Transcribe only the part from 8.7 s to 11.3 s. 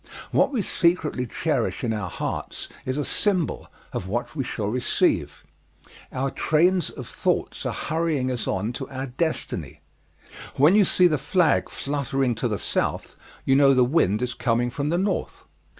to our destiny. When you see the